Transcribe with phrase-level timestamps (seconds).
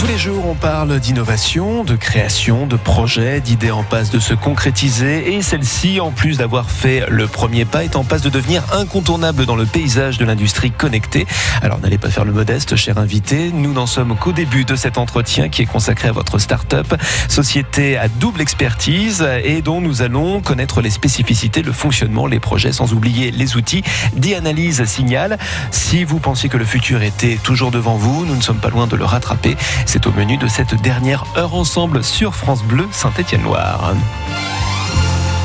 [0.00, 4.32] Tous les jours, on parle d'innovation, de création, de projets, d'idées en passe de se
[4.32, 5.34] concrétiser.
[5.34, 9.44] Et celle-ci, en plus d'avoir fait le premier pas, est en passe de devenir incontournable
[9.44, 11.26] dans le paysage de l'industrie connectée.
[11.60, 13.50] Alors n'allez pas faire le modeste, cher invité.
[13.52, 16.94] Nous n'en sommes qu'au début de cet entretien qui est consacré à votre start-up,
[17.28, 22.72] société à double expertise et dont nous allons connaître les spécificités, le fonctionnement, les projets,
[22.72, 23.82] sans oublier les outils
[24.16, 25.36] d'e-analyse signal.
[25.70, 28.86] Si vous pensiez que le futur était toujours devant vous, nous ne sommes pas loin
[28.86, 29.58] de le rattraper.
[29.92, 33.92] C'est au menu de cette dernière heure ensemble sur France Bleu Saint-Étienne-Loire.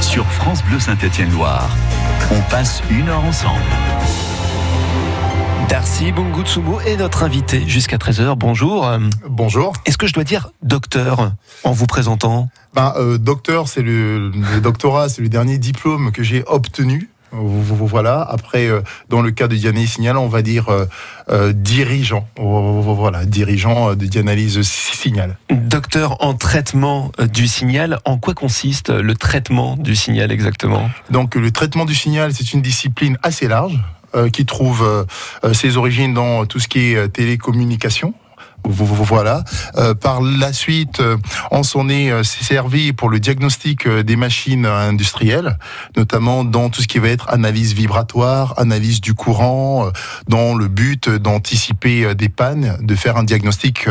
[0.02, 1.68] Sur France Bleu Saint-Étienne-Loire,
[2.30, 3.60] on passe une heure ensemble.
[5.68, 8.36] Darcy Bungutsumo est notre invité jusqu'à 13h.
[8.38, 8.88] Bonjour.
[9.28, 9.74] Bonjour.
[9.88, 11.32] Est-ce que je dois dire docteur
[11.64, 12.50] en vous présentant?
[12.76, 18.22] Ben, euh, Docteur, c'est le, le doctorat, c'est le dernier diplôme que j'ai obtenu voilà.
[18.22, 20.86] Après, euh, dans le cas de Dianalyse Signal, on va dire euh,
[21.30, 22.28] euh, dirigeant.
[22.38, 25.38] Voilà, dirigeant de Dianalyse Signal.
[25.50, 30.90] Docteur en traitement du signal, en quoi consiste le traitement du signal exactement?
[31.10, 33.80] Donc, le traitement du signal, c'est une discipline assez large
[34.32, 35.06] qui trouve
[35.52, 38.14] ses origines dans tout ce qui est télécommunication,
[38.70, 39.44] voilà.
[39.78, 41.18] Euh, par la suite, euh,
[41.52, 45.58] on s'en est euh, servi pour le diagnostic des machines industrielles,
[45.96, 49.90] notamment dans tout ce qui va être analyse vibratoire, analyse du courant,
[50.28, 53.88] dans le but d'anticiper des pannes, de faire un diagnostic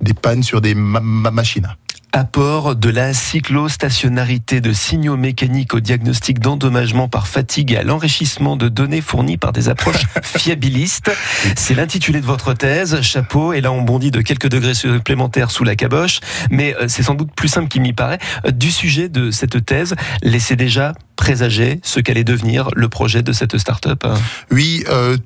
[0.00, 1.74] des pannes sur des machines
[2.14, 8.56] apport de la cyclostationnarité de signaux mécaniques au diagnostic d'endommagement par fatigue et à l'enrichissement
[8.56, 11.10] de données fournies par des approches fiabilistes.
[11.56, 15.64] C'est l'intitulé de votre thèse, chapeau, et là on bondit de quelques degrés supplémentaires sous
[15.64, 18.20] la caboche, mais euh, c'est sans doute plus simple qu'il m'y paraît.
[18.46, 23.32] Euh, du sujet de cette thèse, laissez déjà présager ce qu'allait devenir le projet de
[23.32, 24.06] cette start-up
[24.52, 25.16] Oui, euh,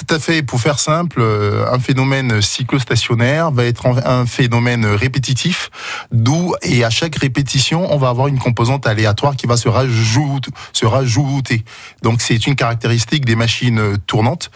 [0.00, 0.42] tout à fait.
[0.42, 5.70] Pour faire simple, euh, un phénomène cyclostationnaire va être un phénomène répétitif,
[6.10, 10.50] d'où et à chaque répétition, on va avoir une composante aléatoire qui va se rajouter.
[10.72, 11.64] Se rajouter.
[12.02, 14.50] Donc c'est une caractéristique des machines tournantes.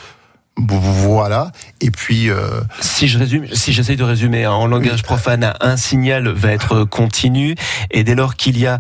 [0.57, 1.51] Voilà.
[1.81, 2.61] Et puis, euh...
[2.81, 6.85] si je résume, si j'essaye de résumer hein, en langage profane, un signal va être
[6.85, 7.57] continu,
[7.91, 8.79] et dès lors qu'il y a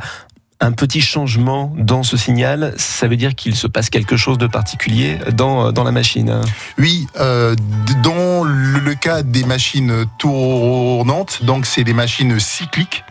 [0.65, 4.47] un petit changement dans ce signal, ça veut dire qu'il se passe quelque chose de
[4.47, 6.41] particulier dans, dans la machine.
[6.79, 7.55] Oui, euh,
[8.03, 13.05] dans le cas des machines tournantes, donc c'est des machines cycliques,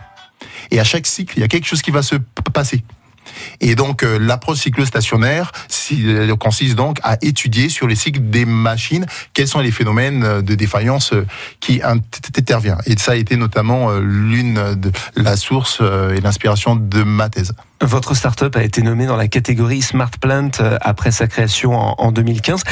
[0.72, 2.16] et à chaque cycle, il y a quelque chose qui va se
[2.52, 2.82] passer.
[3.60, 5.52] Et donc euh, l'approche cyclostationnaire
[5.92, 10.42] euh, consiste donc à étudier sur les cycles des machines quels sont les phénomènes euh,
[10.42, 11.12] de défaillance
[11.60, 12.78] qui interviennent.
[12.86, 17.52] Et ça a été notamment l'une de la source et l'inspiration de ma thèse.
[17.84, 20.50] Votre start-up a été nommée dans la catégorie Smart Plant
[20.80, 22.62] après sa création en 2015.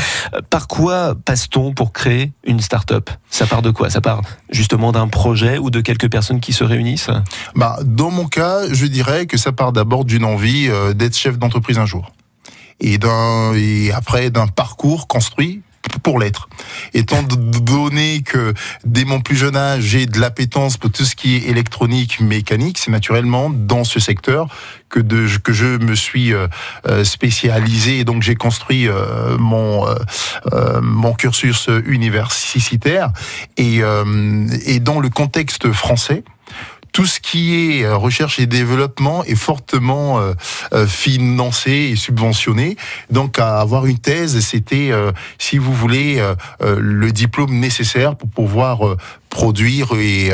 [0.49, 3.11] Par quoi passe-t-on pour créer une start-up?
[3.29, 3.91] Ça part de quoi?
[3.91, 7.11] Ça part justement d'un projet ou de quelques personnes qui se réunissent?
[7.55, 11.39] Bah, Dans mon cas, je dirais que ça part d'abord d'une envie euh, d'être chef
[11.39, 12.11] d'entreprise un jour.
[12.81, 12.99] Et
[13.95, 15.63] après d'un parcours construit
[16.03, 16.49] pour l'être.
[16.95, 18.55] Étant donné que
[18.85, 22.79] dès mon plus jeune âge, j'ai de l'appétence pour tout ce qui est électronique, mécanique,
[22.79, 24.49] c'est naturellement dans ce secteur
[24.89, 26.47] que, de, que je me suis euh,
[26.87, 28.89] euh, spécialisé et donc j'ai construit
[29.39, 29.87] mon,
[30.83, 33.13] mon cursus universitaire.
[33.57, 33.81] Et,
[34.67, 36.25] et dans le contexte français,
[36.93, 40.35] tout ce qui est euh, recherche et développement est fortement euh,
[40.75, 42.77] euh, financé et subventionné.
[43.11, 44.91] Donc, à avoir une thèse, c'était,
[45.39, 46.23] si vous voulez,
[46.61, 48.97] le diplôme nécessaire pour pouvoir
[49.31, 50.31] produire et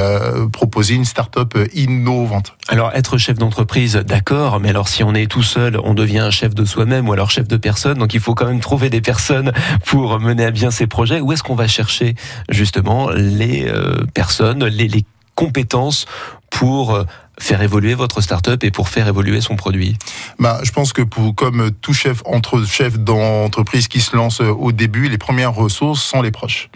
[0.53, 2.55] proposer une start-up innovante.
[2.69, 6.55] Alors être chef d'entreprise, d'accord, mais alors si on est tout seul, on devient chef
[6.55, 7.99] de soi-même ou alors chef de personne.
[7.99, 9.53] Donc il faut quand même trouver des personnes
[9.85, 11.21] pour mener à bien ces projets.
[11.21, 12.15] Où est-ce qu'on va chercher
[12.49, 13.71] justement les
[14.15, 15.05] personnes, les, les
[15.39, 16.07] compétences
[16.51, 17.05] pour euh,
[17.39, 19.97] faire évoluer votre start-up et pour faire évoluer son produit.
[20.39, 24.51] Bah, Je pense que pour, comme tout chef entre chef d'entreprise qui se lance euh,
[24.51, 26.69] au début, les premières ressources sont les proches.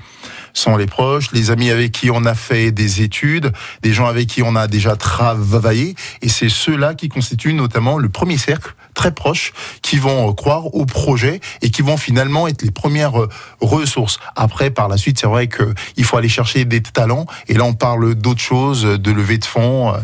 [0.55, 3.53] Sont les proches, les amis avec qui on a fait des études,
[3.83, 8.09] des gens avec qui on a déjà travaillé, et c'est ceux-là qui constituent notamment le
[8.09, 9.53] premier cercle très proche,
[9.83, 13.13] qui vont euh, croire au projet et qui vont finalement être les premières
[13.61, 14.19] ressources.
[14.37, 17.75] Après, par la suite, c'est vrai qu'il faut aller chercher des talents, et là on
[17.75, 19.95] parle d'autres choses, de levée de fonds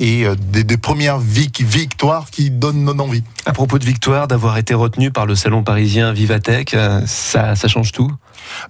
[0.00, 3.22] et euh, des, premières victoires qui donnent non envie.
[3.46, 7.68] À propos de victoire, d'avoir été retenu par le salon parisien Vivatech, euh, ça, ça
[7.68, 8.10] change tout?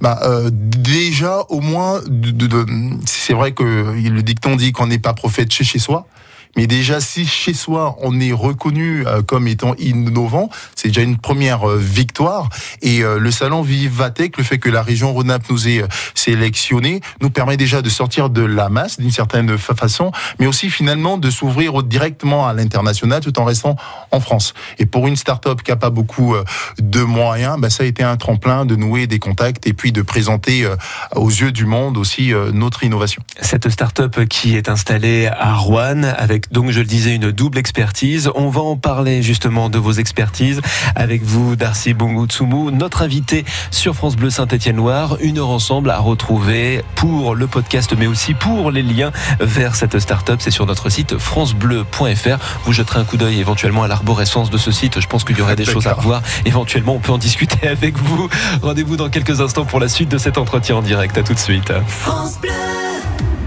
[0.01, 2.67] Bah, euh, déjà, au moins, de,
[3.07, 6.07] c'est vrai que le dicton dit qu'on n'est pas prophète chez, chez soi
[6.57, 11.17] Mais déjà, si chez soi, on est reconnu euh, comme étant innovant, c'est déjà une
[11.17, 12.49] première euh, victoire.
[12.83, 17.31] Et euh, le salon Vivatech, le fait que la région Rhône-Alpes nous ait sélectionné, nous
[17.31, 21.83] permet déjà de sortir de la masse d'une certaine façon, mais aussi finalement de s'ouvrir
[21.83, 23.77] directement à l'international tout en restant
[24.11, 24.55] en France.
[24.79, 26.35] Et pour une start-up qui n'a pas beaucoup
[26.79, 30.03] de moyens, bah, ça a été un tremplin de nouer des contacts et puis de
[30.03, 30.69] présenter
[31.15, 33.23] aux yeux du monde aussi notre innovation.
[33.41, 38.31] Cette start-up qui est installée à Rouen avec donc je le disais une double expertise.
[38.35, 40.61] On va en parler justement de vos expertises
[40.95, 45.17] avec vous Darcy Bongutsumu, notre invité sur France Bleu Saint-Étienne-Loire.
[45.21, 49.99] Une heure ensemble à retrouver pour le podcast mais aussi pour les liens vers cette
[49.99, 50.41] start-up.
[50.43, 52.39] C'est sur notre site francebleu.fr.
[52.65, 55.01] Vous jeterez un coup d'œil éventuellement à l'arborescence de ce site.
[55.01, 56.23] Je pense qu'il y aurait des choses à revoir.
[56.45, 58.29] Éventuellement, on peut en discuter avec vous.
[58.63, 61.17] Rendez-vous dans quelques instants pour la suite de cet entretien en direct.
[61.19, 61.73] À tout de suite.
[61.87, 62.70] France Bleu.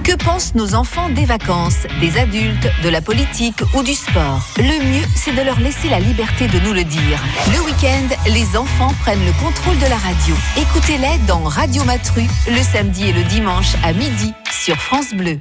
[0.03, 4.45] Que pensent nos enfants des vacances, des adultes, de la politique ou du sport?
[4.57, 7.23] Le mieux, c'est de leur laisser la liberté de nous le dire.
[7.53, 10.35] Le week-end, les enfants prennent le contrôle de la radio.
[10.57, 15.39] Écoutez-les dans Radio Matru, le samedi et le dimanche à midi sur France Bleu.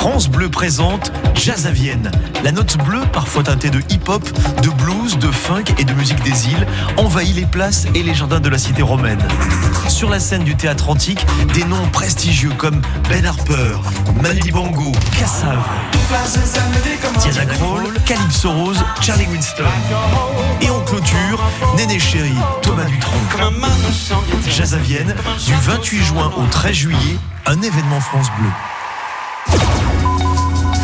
[0.00, 2.10] France Bleu présente Jazz à Vienne.
[2.42, 4.26] La note bleue, parfois teintée de hip-hop,
[4.62, 6.66] de blues, de funk et de musique des îles,
[6.96, 9.20] envahit les places et les jardins de la cité romaine.
[9.88, 12.80] Sur la scène du théâtre antique, des noms prestigieux comme
[13.10, 13.76] Ben Harper,
[14.22, 15.58] Mandy Bongo, Cassav,
[17.20, 19.64] Diana Krall, Calypso Rose, Charlie Winston.
[20.62, 21.44] Et en clôture,
[21.76, 22.32] Néné Chéri,
[22.62, 23.20] Thomas Dutronc.
[24.48, 25.14] Jazz à Vienne,
[25.44, 28.48] du 28 juin au 13 juillet, un événement France Bleu.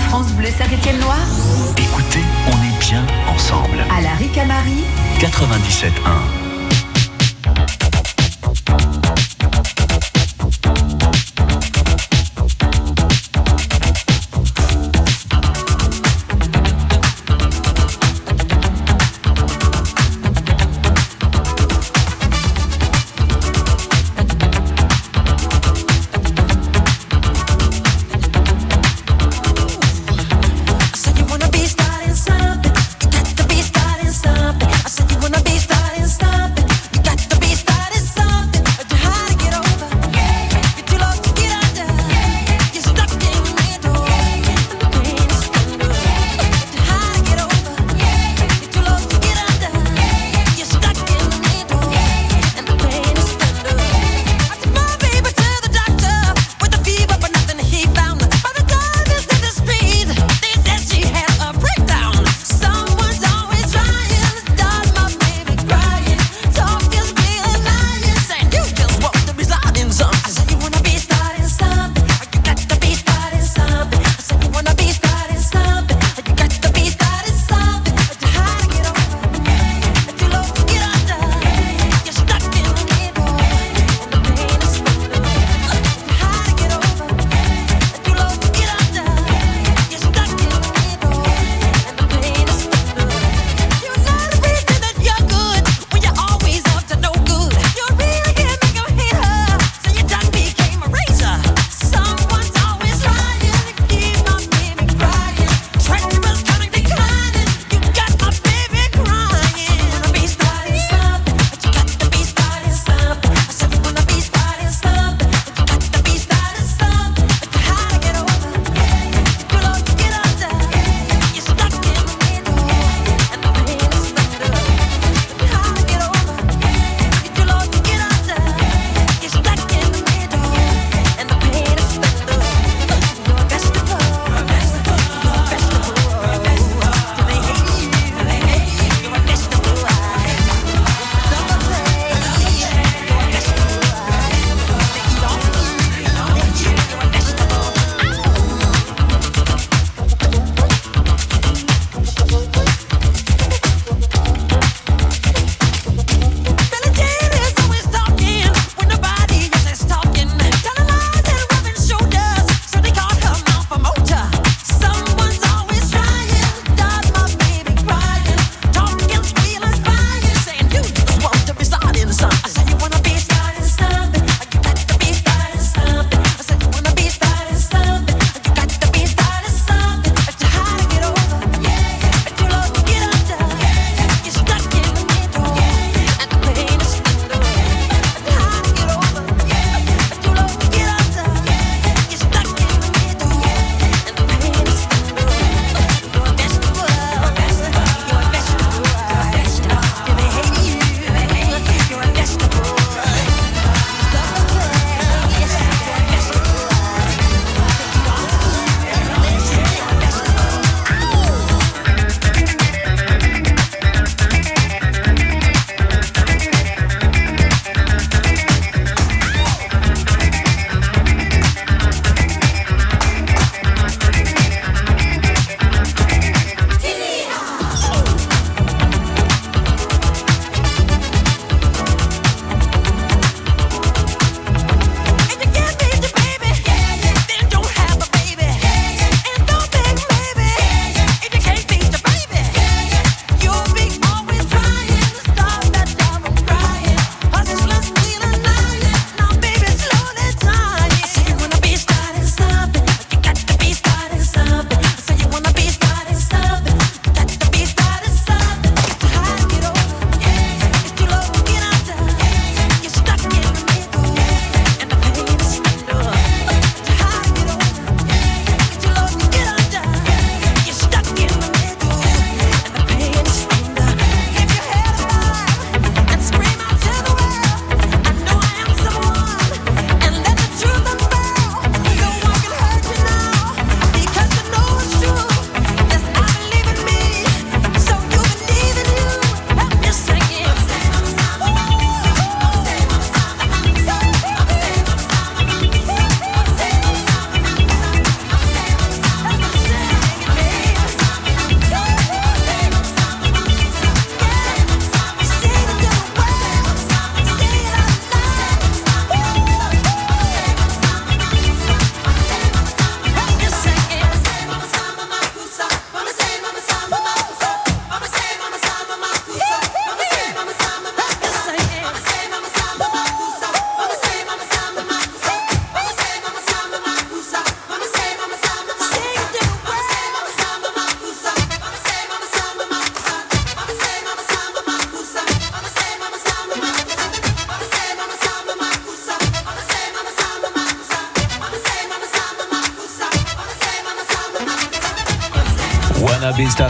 [0.08, 1.26] France Bleu Saint-Étienne-Loire.
[1.76, 3.84] Écoutez, on est bien ensemble.
[3.90, 4.84] À la Ricamari
[5.18, 6.45] 97.1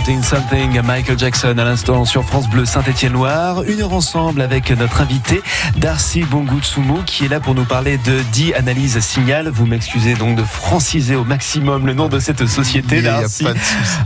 [0.06, 3.64] Something, Michael Jackson à l'instant sur France Bleu Saint-Étienne-Loire.
[3.64, 5.42] Une heure ensemble avec notre invité
[5.78, 9.48] Darcy Bongutsumu qui est là pour nous parler de dit Analyse Signal.
[9.48, 13.48] Vous m'excusez donc de franciser au maximum le nom de cette société Darcy,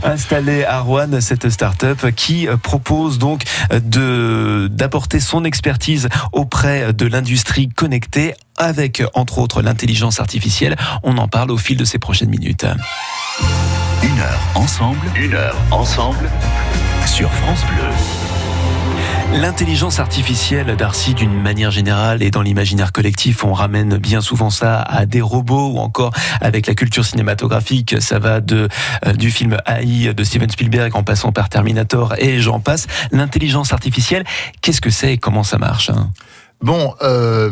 [0.03, 7.69] installée à Rouen, cette start-up qui propose donc de d'apporter son expertise auprès de l'industrie
[7.69, 10.75] connectée avec entre autres l'intelligence artificielle.
[11.03, 12.65] On en parle au fil de ces prochaines minutes.
[14.21, 16.29] Une heure ensemble, une heure ensemble
[17.07, 19.39] sur France Bleu.
[19.41, 24.79] L'intelligence artificielle, Darcy, d'une manière générale et dans l'imaginaire collectif, on ramène bien souvent ça
[24.79, 28.69] à des robots ou encore avec la culture cinématographique, ça va de
[29.07, 32.85] euh, du film AI de Steven Spielberg en passant par Terminator et j'en passe.
[33.11, 34.23] L'intelligence artificielle,
[34.61, 36.11] qu'est-ce que c'est et comment ça marche hein?
[36.61, 37.49] Bon, euh,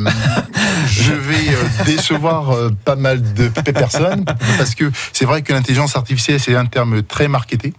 [0.88, 4.24] je vais euh, décevoir euh, pas mal de personnes
[4.58, 7.74] parce que c'est vrai que l'intelligence artificielle c'est un terme très marketé.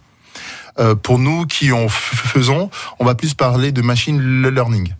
[0.78, 4.92] Euh, pour nous qui en faisons, on va plus parler de machine learning.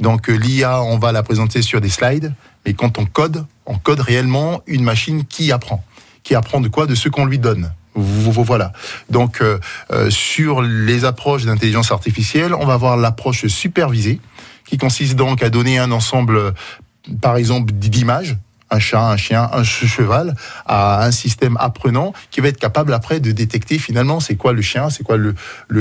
[0.00, 2.32] Donc l'IA, on va la présenter sur des slides,
[2.64, 5.84] mais quand on code, on code réellement une machine qui apprend.
[6.22, 6.86] Qui apprend de quoi?
[6.86, 7.72] De ce qu'on lui donne.
[7.98, 8.72] Voilà.
[9.10, 9.58] Donc, euh,
[10.10, 14.20] sur les approches d'intelligence artificielle, on va avoir l'approche supervisée,
[14.68, 16.54] qui consiste donc à donner un ensemble,
[17.20, 18.36] par exemple, d'images
[18.70, 20.34] un chat, un chien, un cheval,
[20.66, 24.62] à un système apprenant qui va être capable après de détecter finalement c'est quoi le
[24.62, 25.34] chien, c'est quoi le,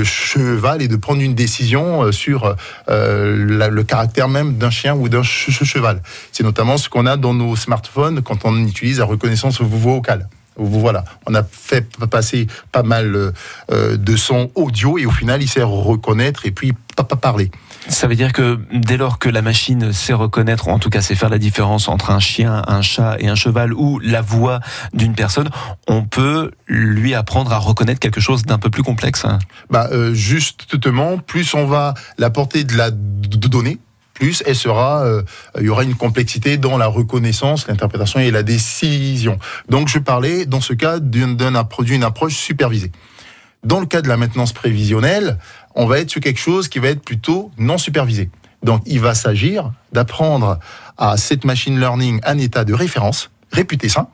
[0.03, 2.55] cheval et de prendre une décision euh, sur
[2.89, 6.01] euh, le caractère même d'un chien ou d'un cheval.
[6.31, 10.29] C'est notamment ce qu'on a dans nos smartphones quand on utilise la reconnaissance vocale.
[10.59, 13.33] Voilà, on a fait passer pas mal
[13.71, 17.51] euh, de sons audio et au final, il sait reconnaître et puis pas parler.
[17.89, 21.01] Ça veut dire que dès lors que la machine sait reconnaître, ou en tout cas
[21.01, 24.59] sait faire la différence entre un chien, un chat et un cheval, ou la voix
[24.93, 25.49] d'une personne,
[25.87, 29.25] on peut lui apprendre à reconnaître quelque chose d'un peu plus complexe.
[29.25, 29.39] Hein.
[29.69, 33.79] Bah, euh, justement, plus on va l'apporter de la donnée,
[34.13, 35.21] plus elle sera, euh,
[35.59, 39.37] il y aura une complexité dans la reconnaissance, l'interprétation et la décision.
[39.69, 42.91] Donc je parlais dans ce cas d'un produit, une approche supervisée.
[43.63, 45.39] Dans le cas de la maintenance prévisionnelle,
[45.77, 48.29] on va être sur quelque chose qui va être plutôt non supervisé.
[48.63, 50.59] Donc il va s'agir d'apprendre
[50.97, 54.07] à cette machine learning un état de référence réputé sain,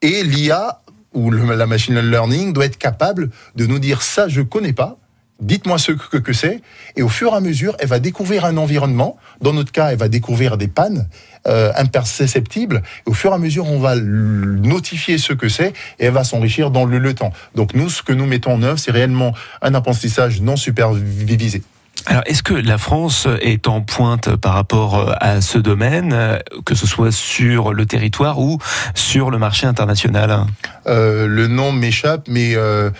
[0.00, 0.80] et l'IA
[1.12, 4.96] ou la machine learning doit être capable de nous dire ça je connais pas,
[5.40, 6.60] dites-moi ce que, c'est,
[6.96, 9.16] et au fur et à mesure, elle va découvrir un environnement.
[9.40, 11.08] Dans notre cas, elle va découvrir des pannes
[11.46, 12.82] euh, imperceptibles.
[13.06, 16.70] Au fur et à mesure, on va notifier ce que c'est, et elle va s'enrichir
[16.70, 17.32] dans le, le temps.
[17.54, 21.62] Donc nous, ce que nous mettons en œuvre, c'est réellement un apprentissage non supervisé.
[22.06, 26.38] Alors, est-ce que la France est en pointe par rapport euh, à ce domaine, euh,
[26.66, 28.58] que ce soit sur le territoire ou
[28.94, 30.44] sur le marché international?
[30.86, 32.90] Euh, Le nom m'échappe, mais euh,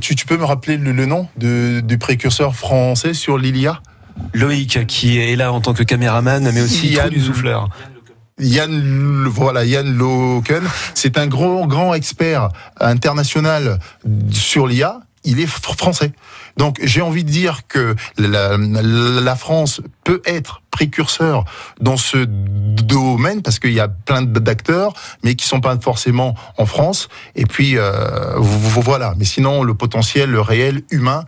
[0.00, 3.80] tu, tu, peux me rappeler le, le nom de, du précurseur français sur l'ILIA
[4.32, 7.68] Loïc, qui est là en tant que caméraman, mais aussi Yann, du souffleur.
[8.38, 10.62] Yann, voilà, Yann Loken,
[10.94, 12.48] c'est un grand, grand expert
[12.80, 13.78] international
[14.30, 15.00] sur l'IA.
[15.24, 16.12] Il est français.
[16.56, 21.44] Donc j'ai envie de dire que la, France peut être précurseur
[21.80, 24.92] dans ce domaine parce qu'il y a plein d'acteurs,
[25.22, 27.08] mais qui sont pas forcément en France.
[27.34, 29.14] Et puis euh, voilà.
[29.16, 31.24] Mais sinon, le potentiel, le réel humain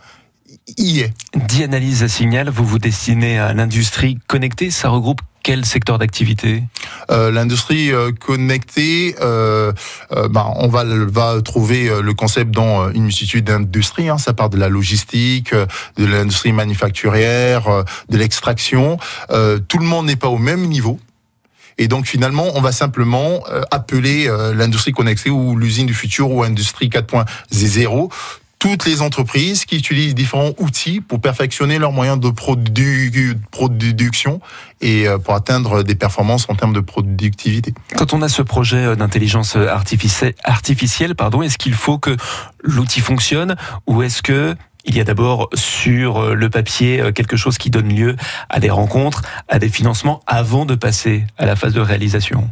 [0.77, 1.13] y est.
[1.35, 4.71] D'analyse signal, vous vous destinez à l'industrie connectée.
[4.71, 6.61] Ça regroupe quel secteur d'activité
[7.09, 9.71] euh, L'industrie euh, connectée, euh,
[10.29, 10.83] bah, on va,
[11.41, 14.09] trouver le concept dans une multitude d'industries.
[14.09, 14.17] Hein.
[14.17, 18.97] Ça part de la logistique, de l'industrie manufacturière, de l'extraction.
[19.29, 20.99] tout le monde n'est pas au même niveau.
[21.77, 26.89] Et donc finalement, on va simplement appeler l'industrie connectée ou l'usine du futur ou industrie
[26.89, 28.09] 4.0
[28.59, 34.41] toutes les entreprises qui utilisent différents outils pour perfectionner leurs moyens de produ production
[34.81, 37.73] et euh, pour atteindre des performances en termes de productivité.
[37.95, 42.15] Quand on a ce projet euh, d'intelligence artificielle, artificielle, pardon, est-ce qu'il faut que
[42.63, 47.57] l'outil fonctionne ou est-ce que il y a d'abord sur euh, le papier quelque chose
[47.57, 48.15] qui donne lieu
[48.49, 52.49] à des rencontres, à des financements avant de passer à la phase de réalisation?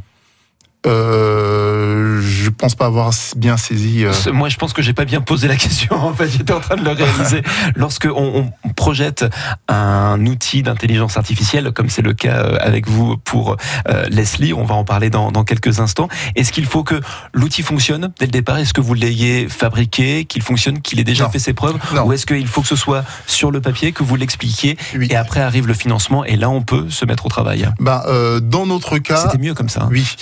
[0.85, 4.05] Euh, je pense pas avoir bien saisi.
[4.05, 4.11] Euh...
[4.31, 5.95] Moi, je pense que j'ai pas bien posé la question.
[6.05, 7.41] En fait, j'étais en train de le réaliser.
[7.75, 9.25] Lorsque on, on projette
[9.67, 13.57] un outil d'intelligence artificielle, comme c'est le cas euh, avec vous pour
[13.89, 16.07] euh, Leslie, on va en parler dans, dans quelques instants.
[16.35, 17.01] Est-ce qu'il faut que
[17.33, 18.57] l'outil fonctionne dès le départ?
[18.57, 21.31] Est-ce que vous l'ayez fabriqué, qu'il fonctionne, qu'il ait déjà non.
[21.31, 22.05] fait ses preuves, non.
[22.05, 25.07] ou est-ce qu'il faut que ce soit sur le papier, que vous l'expliquiez, oui.
[25.09, 27.67] et après arrive le financement, et là on peut se mettre au travail?
[27.79, 28.05] Bah,
[28.41, 29.83] Dans notre cas, c'était mieux comme ça.
[29.83, 29.89] Hein.
[29.91, 30.15] Oui.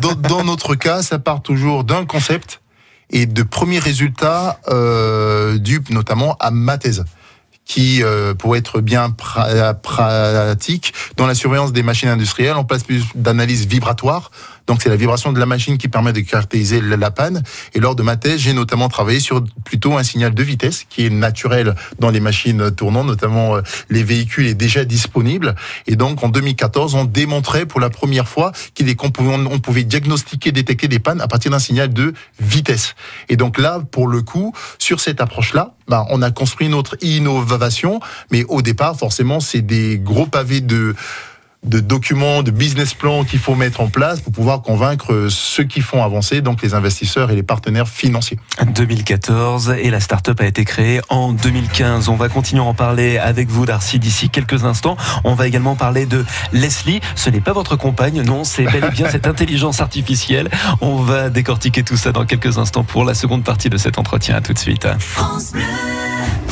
[0.00, 2.60] Dans, notre cas, ça part toujours d'un concept
[3.10, 5.58] et de premiers résultats euh,
[5.90, 6.78] notamment à ma
[7.64, 13.04] qui, euh, pour être bien pratique, dans la surveillance des machines industrielles, on place plus
[13.14, 14.30] d'analyse vibratoire
[14.68, 17.42] donc c'est la vibration de la machine qui permet de caractériser la panne.
[17.74, 21.06] Et lors de ma thèse, j'ai notamment travaillé sur plutôt un signal de vitesse qui
[21.06, 25.54] est naturel dans les machines tournantes, notamment euh, les véhicules est déjà disponible.
[25.86, 28.52] Et donc en 2014, on démontrait pour la première fois
[28.98, 32.94] qu'on pouvait diagnostiquer, détecter des pannes à partir d'un signal de vitesse.
[33.30, 38.00] Et donc là, pour le coup, sur cette approche-là, ben, on a construit notre innovation,
[38.30, 40.94] mais au départ, forcément, c'est des gros pavés de
[41.64, 45.80] de documents, de business plans qu'il faut mettre en place pour pouvoir convaincre ceux qui
[45.80, 48.38] font avancer, donc les investisseurs et les partenaires financiers.
[48.74, 52.08] 2014 et la start-up a été créée en 2015.
[52.08, 54.96] On va continuer à en parler avec vous, Darcy, d'ici quelques instants.
[55.24, 57.00] On va également parler de Leslie.
[57.16, 60.48] Ce n'est pas votre compagne, non, c'est bel et bien cette intelligence artificielle.
[60.80, 64.36] On va décortiquer tout ça dans quelques instants pour la seconde partie de cet entretien.
[64.36, 64.86] À tout de suite.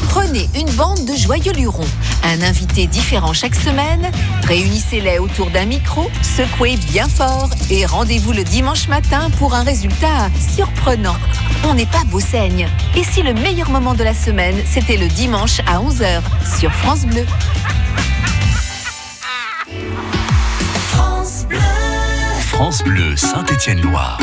[0.09, 1.85] Prenez une bande de joyeux lurons,
[2.23, 4.11] un invité différent chaque semaine,
[4.45, 10.31] réunissez-les autour d'un micro, secouez bien fort et rendez-vous le dimanche matin pour un résultat
[10.55, 11.17] surprenant.
[11.65, 12.69] On n'est pas beau saigne.
[12.97, 16.23] Et si le meilleur moment de la semaine, c'était le dimanche à 11h
[16.59, 17.27] sur France Bleu?
[20.89, 21.59] France Bleu,
[22.41, 24.19] France Bleu Saint-Étienne-Loire.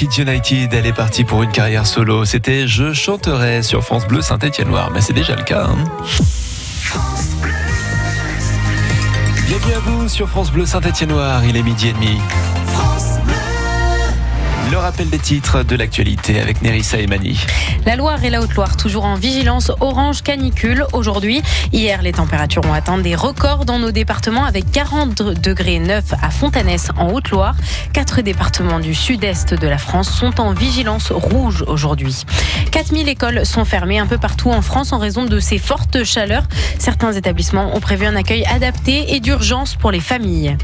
[0.00, 2.24] Kids United, elle est partie pour une carrière solo.
[2.24, 5.66] C'était Je chanterai sur France Bleu Saint-Étienne-Loire, mais c'est déjà le cas.
[5.66, 5.84] Hein.
[9.46, 12.18] Bienvenue à vous sur France Bleu Saint-Étienne-Loire, il est midi et demi.
[14.70, 17.44] Le rappel des titres de l'actualité avec Nerissa et Mani.
[17.86, 21.42] La Loire et la Haute-Loire toujours en vigilance orange canicule aujourd'hui.
[21.72, 26.30] Hier, les températures ont atteint des records dans nos départements avec 40 degrés 9 à
[26.30, 27.56] Fontanès en Haute-Loire.
[27.92, 32.24] Quatre départements du sud-est de la France sont en vigilance rouge aujourd'hui.
[32.70, 36.44] 4000 écoles sont fermées un peu partout en France en raison de ces fortes chaleurs.
[36.78, 40.56] Certains établissements ont prévu un accueil adapté et d'urgence pour les familles.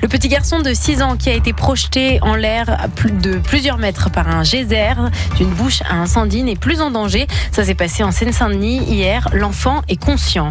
[0.00, 4.10] Le petit garçon de 6 ans qui a été projeté en l'air de plusieurs mètres
[4.10, 4.92] par un geyser.
[5.36, 7.26] D'une bouche à incendie n'est plus en danger.
[7.50, 9.26] Ça s'est passé en Seine-Saint-Denis hier.
[9.32, 10.50] L'enfant est conscient.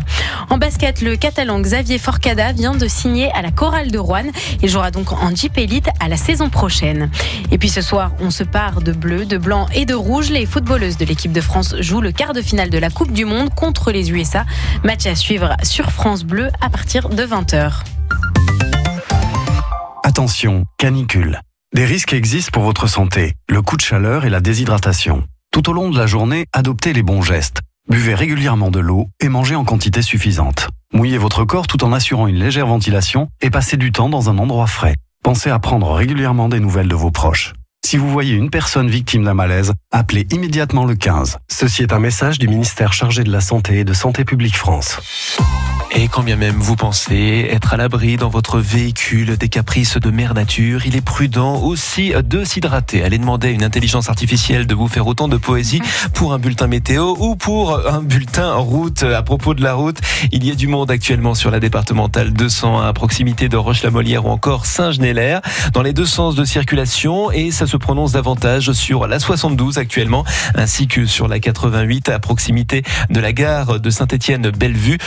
[0.49, 4.31] En basket, le catalan Xavier Forcada vient de signer à la chorale de Rouen.
[4.63, 7.11] Il jouera donc en Jeep Elite à la saison prochaine.
[7.51, 10.31] Et puis ce soir, on se part de bleu, de blanc et de rouge.
[10.31, 13.25] Les footballeuses de l'équipe de France jouent le quart de finale de la Coupe du
[13.25, 14.43] Monde contre les USA.
[14.83, 17.83] Match à suivre sur France Bleu à partir de 20h.
[20.03, 21.39] Attention, canicule.
[21.77, 25.27] Des risques existent pour votre santé, le coup de chaleur et la déshydratation.
[25.51, 27.59] Tout au long de la journée, adoptez les bons gestes.
[27.87, 30.69] Buvez régulièrement de l'eau et mangez en quantité suffisante.
[30.91, 34.39] Mouillez votre corps tout en assurant une légère ventilation et passez du temps dans un
[34.39, 34.95] endroit frais.
[35.23, 37.53] Pensez à prendre régulièrement des nouvelles de vos proches.
[37.85, 41.37] Si vous voyez une personne victime d'un malaise, appelez immédiatement le 15.
[41.47, 44.99] Ceci est un message du ministère chargé de la Santé et de Santé publique France.
[45.91, 50.11] Et quand bien même vous pensez être à l'abri dans votre véhicule des caprices de
[50.11, 53.03] mère nature, il est prudent aussi de s'hydrater.
[53.03, 55.81] Allez demander à une intelligence artificielle de vous faire autant de poésie
[56.13, 59.03] pour un bulletin météo ou pour un bulletin route.
[59.03, 59.97] À propos de la route,
[60.31, 64.29] il y a du monde actuellement sur la départementale 201 à proximité de Roche-la-Molière ou
[64.29, 65.41] encore Saint-Genélaire
[65.73, 70.25] dans les deux sens de circulation et ça se prononce davantage sur la 72 actuellement
[70.53, 74.97] ainsi que sur la 88 à proximité de la gare de Saint-Étienne-Bellevue.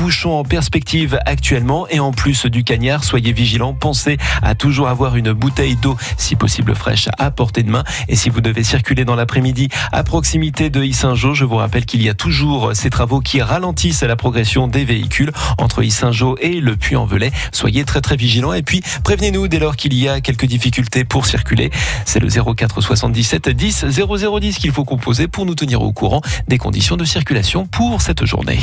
[0.00, 5.16] Bouchons en perspective actuellement et en plus du cagnard, soyez vigilants, pensez à toujours avoir
[5.16, 7.84] une bouteille d'eau, si possible fraîche, à portée de main.
[8.08, 12.02] Et si vous devez circuler dans l'après-midi à proximité de Issingeau, je vous rappelle qu'il
[12.02, 16.76] y a toujours ces travaux qui ralentissent la progression des véhicules entre Issingeau et le
[16.76, 17.30] Puy-en-Velay.
[17.52, 21.26] Soyez très très vigilants et puis prévenez-nous dès lors qu'il y a quelques difficultés pour
[21.26, 21.70] circuler.
[22.06, 26.56] C'est le 04 77 10 0010 qu'il faut composer pour nous tenir au courant des
[26.56, 28.60] conditions de circulation pour cette journée.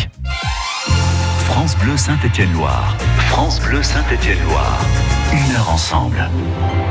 [1.47, 2.97] France Bleu Saint-Étienne-Loire.
[3.29, 4.79] France Bleu Saint-Étienne-Loire.
[5.31, 6.29] Une heure ensemble.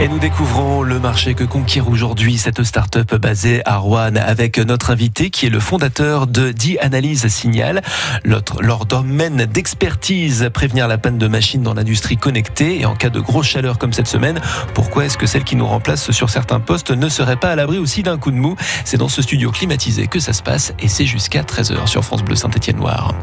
[0.00, 4.90] Et nous découvrons le marché que conquiert aujourd'hui cette start-up basée à Rouen avec notre
[4.90, 7.82] invité qui est le fondateur de Die Analyse Signal.
[8.24, 13.20] Leur domaine d'expertise, prévenir la panne de machines dans l'industrie connectée et en cas de
[13.20, 14.40] grosse chaleur comme cette semaine,
[14.72, 17.76] pourquoi est-ce que celle qui nous remplace sur certains postes ne serait pas à l'abri
[17.78, 18.56] aussi d'un coup de mou?
[18.86, 22.22] C'est dans ce studio climatisé que ça se passe et c'est jusqu'à 13h sur France
[22.22, 23.14] Bleu Saint-Étienne-Loire.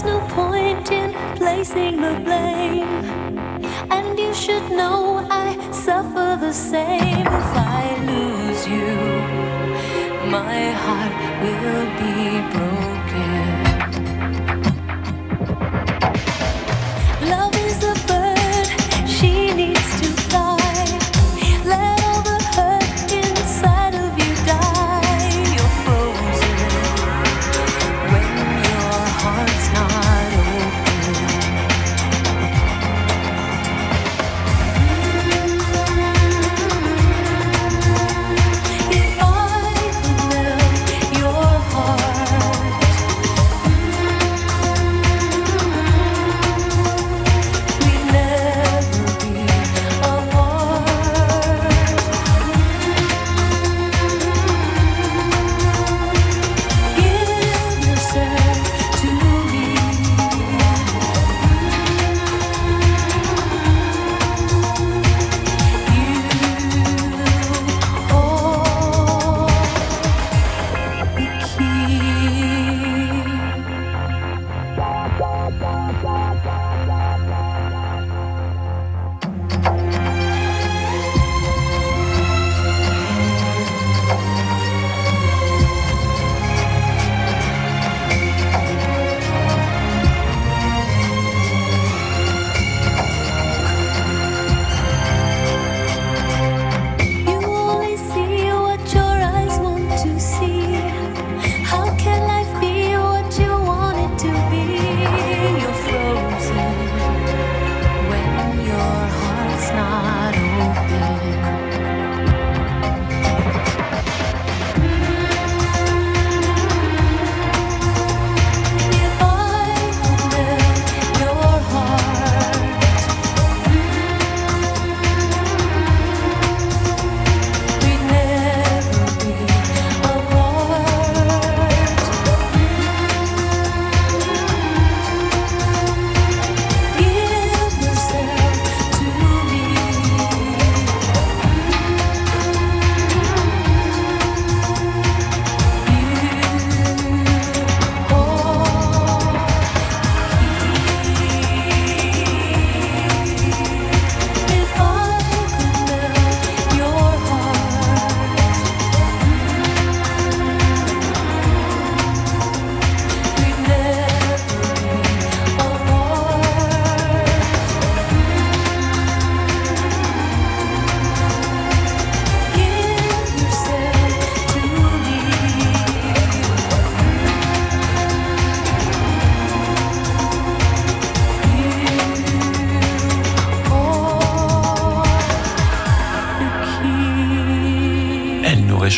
[0.00, 2.88] There's no point in placing the blame.
[3.90, 8.94] And you should know I suffer the same if I lose you.
[10.30, 12.97] My heart will be broken.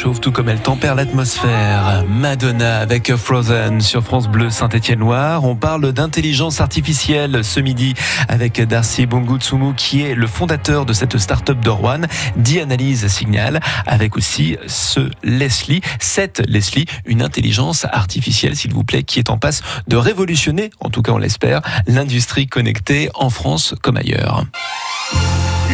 [0.00, 2.04] Réchauffe tout comme elle tempère l'atmosphère.
[2.08, 5.44] Madonna avec Frozen sur France Bleu Saint-Étienne-Loire.
[5.44, 7.92] On parle d'intelligence artificielle ce midi
[8.26, 12.00] avec Darcy Bongutsumu qui est le fondateur de cette start-up Rouen,
[12.34, 19.18] d'Analyse Signal, avec aussi ce Leslie, cette Leslie, une intelligence artificielle s'il vous plaît, qui
[19.18, 23.98] est en passe de révolutionner, en tout cas on l'espère, l'industrie connectée en France comme
[23.98, 24.46] ailleurs.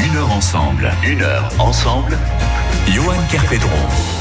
[0.04, 2.18] Une heure ensemble, une heure ensemble.
[2.88, 4.15] Johan Kerpedron.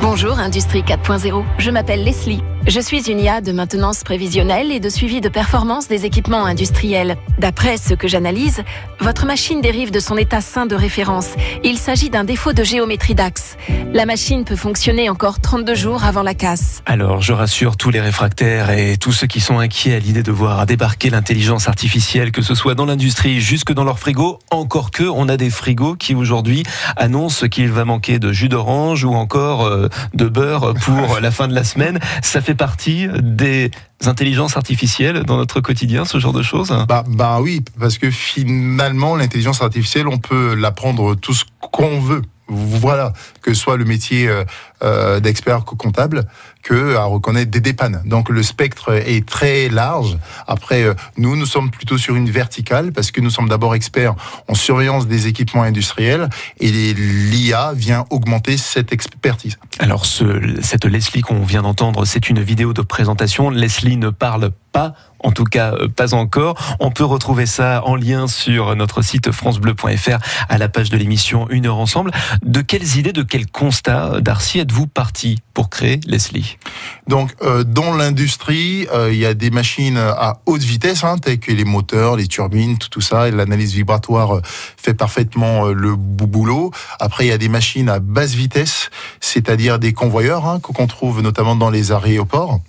[0.00, 2.40] Bonjour Industrie 4.0, je m'appelle Leslie.
[2.66, 7.16] Je suis une IA de maintenance prévisionnelle et de suivi de performance des équipements industriels.
[7.38, 8.62] D'après ce que j'analyse,
[9.00, 11.30] votre machine dérive de son état sain de référence.
[11.64, 13.56] Il s'agit d'un défaut de géométrie d'axe.
[13.94, 16.82] La machine peut fonctionner encore 32 jours avant la casse.
[16.84, 20.32] Alors, je rassure tous les réfractaires et tous ceux qui sont inquiets à l'idée de
[20.32, 24.40] voir débarquer l'intelligence artificielle, que ce soit dans l'industrie, jusque dans leur frigo.
[24.50, 26.64] Encore que, on a des frigos qui aujourd'hui
[26.96, 31.48] annoncent qu'il va manquer de jus d'orange ou encore euh, de beurre pour la fin
[31.48, 31.98] de la semaine.
[32.22, 33.70] Ça fait partie des
[34.06, 36.74] intelligences artificielles dans notre quotidien, ce genre de choses?
[36.88, 42.22] Bah, bah oui, parce que finalement, l'intelligence artificielle, on peut l'apprendre tout ce qu'on veut.
[42.48, 44.44] Voilà, que soit le métier euh,
[44.82, 46.24] euh, d'expert comptable,
[46.62, 48.02] que à reconnaître des dépannes.
[48.06, 50.18] Donc le spectre est très large.
[50.46, 54.14] Après, euh, nous, nous sommes plutôt sur une verticale parce que nous sommes d'abord experts
[54.48, 59.58] en surveillance des équipements industriels et l'IA vient augmenter cette expertise.
[59.78, 63.50] Alors, ce, cette Leslie qu'on vient d'entendre, c'est une vidéo de présentation.
[63.50, 66.54] Leslie ne parle pas en tout cas euh, pas encore.
[66.80, 71.46] On peut retrouver ça en lien sur notre site francebleu.fr à la page de l'émission
[71.50, 72.10] Une heure ensemble.
[72.42, 76.58] De quelles idées, de quels constats, Darcy, êtes-vous parti pour créer Leslie?
[77.06, 81.38] Donc, euh, dans l'industrie, euh, il y a des machines à haute vitesse, hein, telles
[81.38, 83.28] que les moteurs, les turbines, tout, ça.
[83.28, 86.70] Et l'analyse vibratoire euh, fait parfaitement euh, le bou- boulot.
[87.00, 91.22] Après, il y a des machines à basse vitesse, c'est-à-dire des convoyeurs hein, qu'on trouve
[91.22, 92.60] notamment dans les aéroports.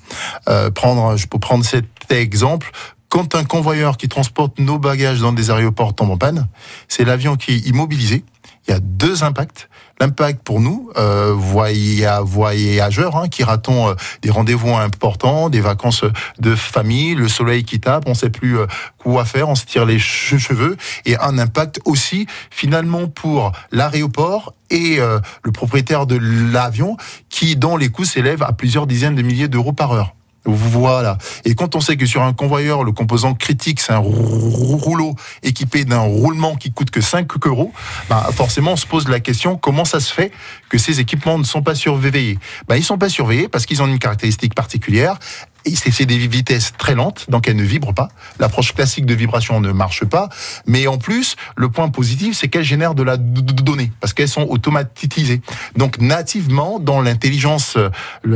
[0.47, 1.85] Euh, prendre, je peux prendre cet
[2.17, 2.71] exemple.
[3.09, 6.47] Quand un convoyeur qui transporte nos bagages dans des aéroports tombe en panne,
[6.87, 8.23] c'est l'avion qui est immobilisé.
[8.67, 9.67] Il y a deux impacts.
[9.99, 16.03] L'impact pour nous, euh, voya- voyageurs, hein, qui ratons euh, des rendez-vous importants, des vacances
[16.39, 18.67] de famille, le soleil qui tape, on sait plus euh,
[18.99, 24.53] quoi faire, on se tire les che- cheveux, et un impact aussi finalement pour l'aéroport
[24.69, 26.95] et le propriétaire de l'avion,
[27.29, 30.13] qui dont les coûts s'élèvent à plusieurs dizaines de milliers d'euros par heure.
[30.45, 31.17] Voilà.
[31.45, 35.15] Et quand on sait que sur un convoyeur, le composant critique, c'est un rou- rouleau
[35.43, 37.71] équipé d'un roulement qui coûte que 5 euros,
[38.09, 40.31] bah forcément, on se pose la question comment ça se fait
[40.69, 42.39] que ces équipements ne sont pas surveillés?
[42.67, 45.19] Bah, Ils ne sont pas surveillés parce qu'ils ont une caractéristique particulière.
[45.65, 48.09] C'est des vitesses très lentes, donc elles ne vibrent pas.
[48.39, 50.29] L'approche classique de vibration ne marche pas.
[50.65, 54.47] Mais en plus, le point positif, c'est qu'elles génèrent de la donnée, parce qu'elles sont
[54.49, 55.41] automatisées.
[55.75, 57.77] Donc nativement, dans l'intelligence,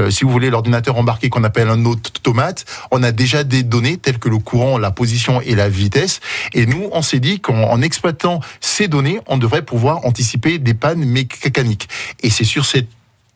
[0.09, 4.19] si vous voulez, l'ordinateur embarqué qu'on appelle un automate, on a déjà des données telles
[4.19, 6.19] que le courant, la position et la vitesse.
[6.53, 10.73] Et nous, on s'est dit qu'en en exploitant ces données, on devrait pouvoir anticiper des
[10.73, 11.87] pannes mécaniques.
[12.21, 12.89] Et c'est sur cette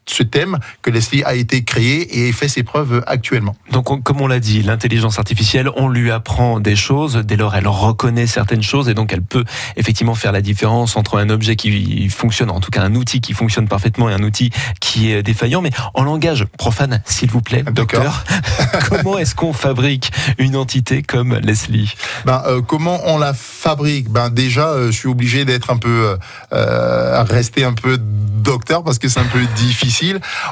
[0.10, 3.56] ce thème que Leslie a été créé et fait ses preuves actuellement.
[3.72, 7.18] Donc, on- comme on l'a dit, l'intelligence artificielle, on lui apprend des choses.
[7.26, 9.44] Dès lors, elle reconnaît certaines choses et donc elle peut
[9.76, 13.34] effectivement faire la différence entre un objet qui fonctionne, en tout cas un outil qui
[13.34, 15.62] fonctionne parfaitement et un outil qui est défaillant.
[15.62, 18.24] Mais en langage profane, s'il vous plaît, docteur,
[18.90, 21.94] comment est-ce qu'on fabrique une entité comme Leslie?
[22.26, 24.10] Ben, euh, comment on la fabrique?
[24.10, 26.18] Ben déjà, euh, je suis obligé d'être un peu, euh,
[26.54, 29.97] euh, rester un peu docteur parce que c'est un peu difficile.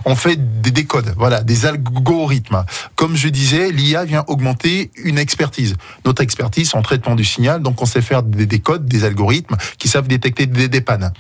[0.06, 2.66] On fait des décodes, voilà, des algorithmes.
[2.96, 5.76] Comme je disais, l'IA vient augmenter une expertise.
[6.06, 9.88] Notre expertise en traitement du signal, donc on sait faire des décodes, des algorithmes qui
[9.88, 11.12] savent détecter des, des pannes.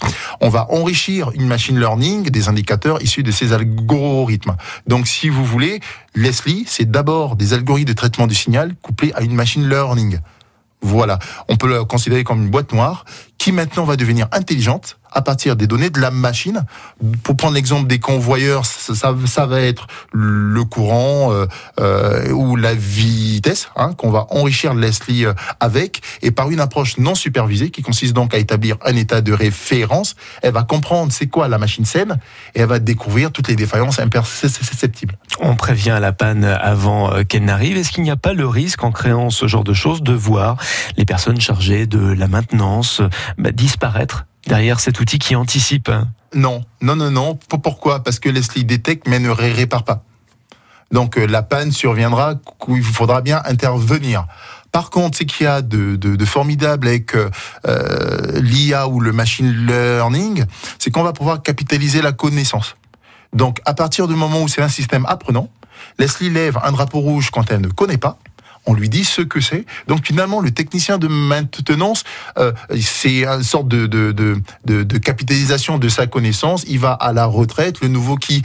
[0.41, 4.55] On va enrichir une machine learning des indicateurs issus de ces algorithmes.
[4.88, 5.79] Donc, si vous voulez,
[6.15, 10.19] Leslie, c'est d'abord des algorithmes de traitement du signal couplés à une machine learning.
[10.81, 13.05] Voilà, on peut le considérer comme une boîte noire
[13.38, 16.65] qui maintenant va devenir intelligente à partir des données de la machine.
[17.23, 21.47] Pour prendre l'exemple des convoyeurs, ça, va être le courant euh,
[21.80, 26.97] euh, ou la vitesse hein, qu'on va enrichir Leslie euh, avec et par une approche
[26.97, 30.15] non supervisée qui consiste donc à établir un état de référence.
[30.41, 32.19] Elle va comprendre c'est quoi la machine saine
[32.54, 35.17] et elle va découvrir toutes les défaillances imperceptibles.
[35.39, 37.78] On prévient la panne avant qu'elle n'arrive.
[37.78, 40.58] Est-ce qu'il n'y a pas le risque, en créant ce genre de choses, de voir
[40.97, 43.01] les personnes chargées de la maintenance
[43.38, 45.91] bah, disparaître derrière cet outil qui anticipe
[46.34, 47.36] Non, non, non, non.
[47.49, 48.03] Pour- Pourquoi?
[48.03, 50.03] Parce que Leslie détecte mais ne ré- répare pas.
[50.91, 52.36] Donc euh, la panne surviendra,
[52.69, 54.27] il faudra bien intervenir.
[54.71, 57.29] Par contre, ce qu'il y a de formidable avec euh,
[57.67, 60.43] euh, l'IA ou le machine learning,
[60.80, 62.76] c'est qu'on va pouvoir capitaliser la connaissance.
[63.34, 65.49] Donc, à partir du moment où c'est un système apprenant,
[65.97, 68.17] Leslie lève un drapeau rouge quand elle ne connaît pas.
[68.66, 69.66] On lui dit ce que c'est.
[69.88, 72.03] Donc finalement, le technicien de maintenance,
[72.38, 72.51] euh,
[72.82, 76.63] c'est une sorte de, de, de, de, capitalisation de sa connaissance.
[76.68, 77.82] Il va à la retraite.
[77.82, 78.43] Le nouveau qui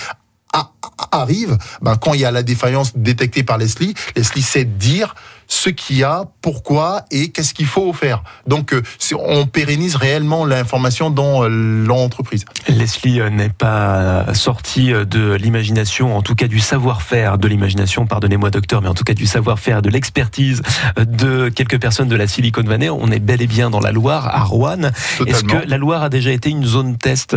[1.13, 5.15] arrive, ben, quand il y a la défaillance détectée par Leslie, Leslie sait dire
[5.51, 8.23] ce qu'il y a, pourquoi et qu'est-ce qu'il faut faire.
[8.47, 8.83] Donc, euh,
[9.19, 12.45] on pérennise réellement l'information dans euh, l'entreprise.
[12.69, 18.51] Leslie euh, n'est pas sortie de l'imagination, en tout cas du savoir-faire de l'imagination, pardonnez-moi
[18.51, 20.63] docteur, mais en tout cas du savoir-faire, de l'expertise
[20.97, 22.89] de quelques personnes de la Silicon Valley.
[22.89, 24.93] On est bel et bien dans la Loire, à Rouen.
[25.27, 27.37] Est-ce que la Loire a déjà été une zone test?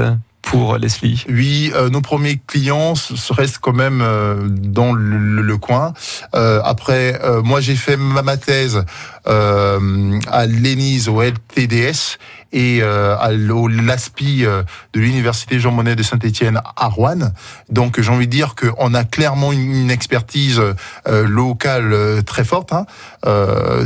[0.80, 2.94] Leslie Oui, euh, nos premiers clients
[3.32, 5.94] restent quand même euh, dans le, le- le coin.
[6.36, 8.84] Euh, après, euh, moi j'ai fait ma, ma thèse
[9.28, 12.18] euh, à l'ENISE, au LTDS
[12.54, 17.32] et euh, à LASPI euh, de l'Université Jean Monnet de Saint-Étienne à Rouen.
[17.70, 20.62] Donc j'ai envie de dire qu'on a clairement une, expertise
[21.08, 22.86] euh, locale euh, très forte, hein,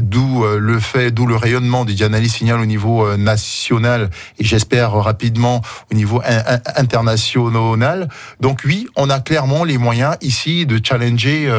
[0.02, 5.62] d'où le fait, d'où le rayonnement du Dianalyse Signal au niveau national et j'espère rapidement
[5.92, 8.08] au niveau in- in- international.
[8.42, 11.50] Donc oui, on a clairement les moyens ici de challenger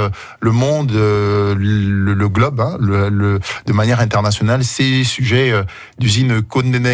[0.41, 1.55] le monde, le,
[2.15, 5.63] le globe, hein, le, le- de manière internationale, ces sujets euh,
[5.99, 6.43] d'usines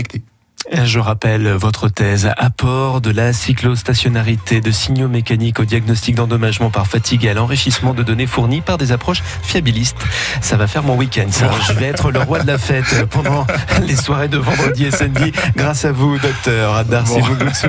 [0.09, 0.34] connectées.
[0.73, 6.87] Je rappelle votre thèse apport de la cyclostationarité de signaux mécaniques au diagnostic d'endommagement par
[6.87, 9.99] fatigue et à l'enrichissement de données fournies par des approches fiabilistes.
[10.41, 11.27] Ça va faire mon week-end.
[11.31, 11.51] ça.
[11.69, 13.47] Je vais être le roi de la fête pendant
[13.83, 17.21] les soirées de vendredi et samedi grâce à vous, docteur Darcy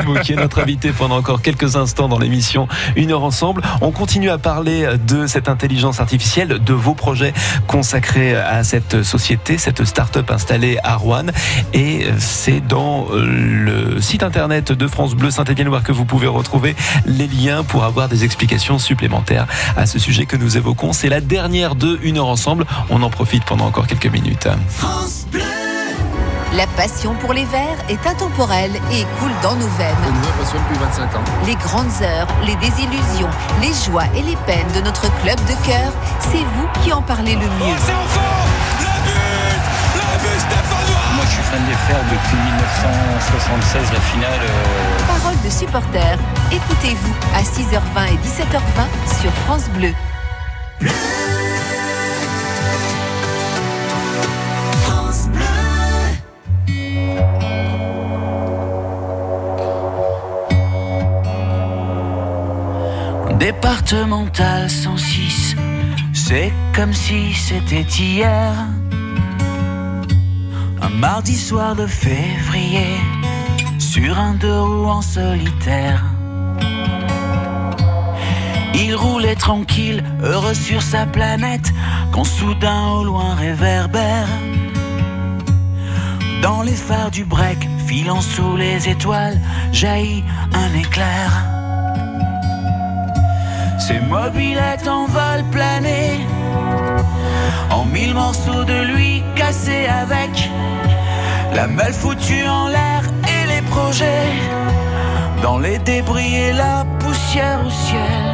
[0.05, 0.15] Bon.
[0.23, 3.61] Qui est notre invité pendant encore quelques instants dans l'émission Une heure ensemble.
[3.81, 7.33] On continue à parler de cette intelligence artificielle, de vos projets
[7.67, 11.25] consacrés à cette société, cette start-up installée à Rouen.
[11.73, 16.75] Et c'est dans euh, le site internet de France Bleu Saint-Étienne-Loire que vous pouvez retrouver
[17.05, 20.93] les liens pour avoir des explications supplémentaires à ce sujet que nous évoquons.
[20.93, 22.65] C'est la dernière de Une heure ensemble.
[22.89, 24.47] On en profite pendant encore quelques minutes.
[26.55, 29.95] La passion pour les verts est intemporelle et coule dans nos veines.
[30.53, 31.23] depuis 25 ans.
[31.45, 33.29] Les grandes heures, les désillusions,
[33.61, 37.33] les joies et les peines de notre club de cœur, c'est vous qui en parlez
[37.33, 37.75] le mieux.
[41.15, 44.39] Moi, je suis fan des Fers depuis 1976, la finale.
[44.41, 46.19] euh, Parole de supporters,
[46.51, 49.93] écoutez-vous à 6h20 et 17h20 sur France Bleu.
[63.39, 65.55] Départemental 106,
[66.13, 68.53] c'est comme si c'était hier.
[70.85, 72.99] Un mardi soir de février,
[73.79, 76.03] sur un deux roues en solitaire.
[78.75, 81.73] Il roulait tranquille, heureux sur sa planète,
[82.11, 84.27] quand soudain au loin réverbère.
[86.43, 89.39] Dans les phares du break, filant sous les étoiles,
[89.71, 90.23] jaillit
[90.53, 91.29] un éclair.
[93.79, 96.19] Ses mobilettes en vol plané,
[97.71, 99.04] en mille morceaux de lui
[99.45, 100.49] cassés avec
[101.53, 103.01] la malle foutue en l'air
[103.33, 104.31] et les projets
[105.43, 108.25] dans les débris et la poussière au ciel.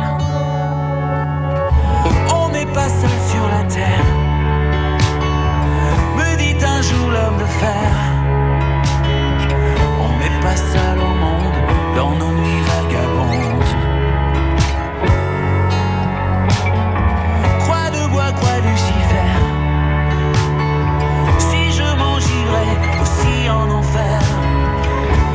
[2.39, 4.07] On n'est pas seul sur la terre,
[6.17, 7.91] me dit un jour l'homme de fer.
[10.05, 11.57] On n'est pas seul au monde
[11.97, 12.60] dans nos nuits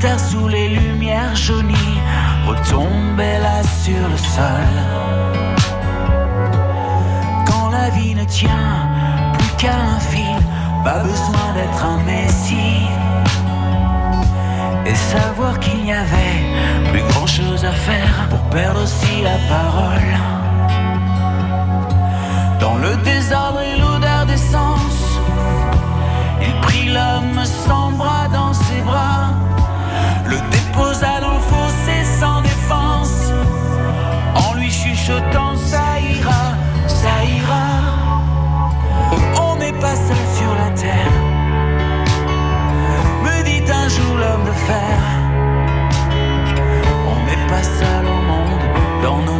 [0.00, 2.00] terres sous les lumières jaunies
[2.46, 4.70] retombaient là sur le sol.
[7.46, 8.88] Quand la vie ne tient
[9.38, 10.40] plus qu'à un fil,
[10.84, 12.88] pas besoin d'être un messie.
[14.86, 16.40] Et savoir qu'il n'y avait
[16.90, 20.12] plus grand chose à faire pour perdre aussi la parole.
[22.60, 25.20] Dans le désordre et l'odeur d'essence,
[26.42, 27.89] il prit l'homme sans
[35.32, 36.42] t'en ça ira,
[36.86, 37.66] ça ira.
[39.46, 41.16] On n'est pas seul sur la terre.
[43.24, 44.98] Me dit un jour l'homme de fer.
[47.12, 48.64] On n'est pas seul au monde
[49.02, 49.39] dans nos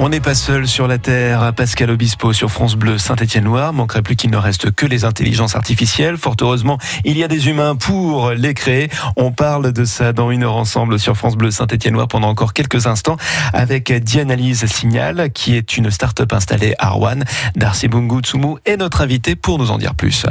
[0.00, 1.52] On n'est pas seul sur la Terre.
[1.54, 3.72] Pascal Obispo sur France Bleu Saint-Étienne-Loire.
[3.72, 6.16] Manquerait plus qu'il ne reste que les intelligences artificielles.
[6.16, 8.90] Fort heureusement, il y a des humains pour les créer.
[9.16, 12.86] On parle de ça dans une heure ensemble sur France Bleu Saint-Étienne-Loire pendant encore quelques
[12.86, 13.16] instants
[13.52, 17.24] avec Dianalyse Signal, qui est une start-up installée à Rouen.
[17.56, 20.24] Darcy Bungu Tsumu est notre invité pour nous en dire plus.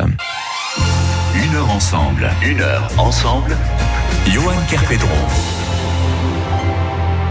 [1.36, 2.32] Une heure ensemble.
[2.42, 3.58] Une heure ensemble.
[4.32, 5.57] Johan Kerpedron.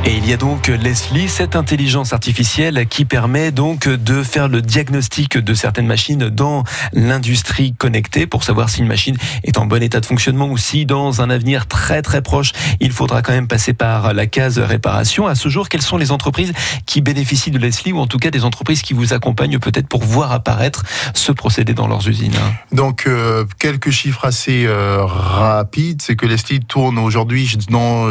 [0.04, 4.62] Et il y a donc Leslie, cette intelligence artificielle qui permet donc de faire le
[4.62, 9.82] diagnostic de certaines machines dans l'industrie connectée pour savoir si une machine est en bon
[9.82, 13.48] état de fonctionnement ou si dans un avenir très très proche, il faudra quand même
[13.48, 15.26] passer par la case réparation.
[15.26, 16.52] À ce jour, quelles sont les entreprises
[16.86, 20.04] qui bénéficient de Leslie ou en tout cas des entreprises qui vous accompagnent peut-être pour
[20.04, 20.84] voir apparaître
[21.14, 22.36] ce procédé dans leurs usines
[22.70, 27.56] Donc, euh, quelques chiffres assez euh, rapides, c'est que Leslie tourne aujourd'hui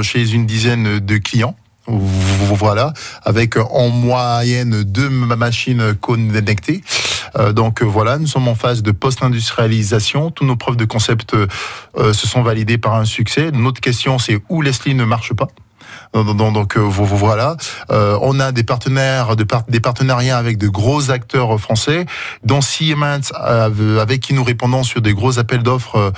[0.03, 1.55] chez une dizaine de clients.
[1.87, 6.81] Voilà, avec en moyenne deux ma- machines connectées.
[7.37, 10.31] Euh, donc euh, voilà, nous sommes en phase de post-industrialisation.
[10.31, 11.47] Tous nos preuves de concept euh,
[11.97, 13.51] euh, se sont validées par un succès.
[13.51, 15.47] Notre question, c'est où Leslie ne marche pas.
[16.13, 17.55] Donc, donc, donc, euh, vo- vo- voilà,
[17.91, 22.05] Euh, on a des partenaires, de par- des partenariats avec de gros acteurs français,
[22.43, 26.11] dont Siemens, euh, avec qui nous répondons sur des gros appels d'offres euh,